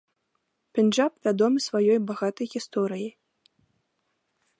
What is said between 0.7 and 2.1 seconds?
Пенджаб вядомы сваёй